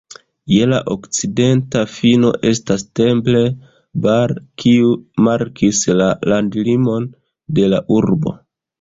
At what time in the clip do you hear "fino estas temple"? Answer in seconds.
1.97-3.43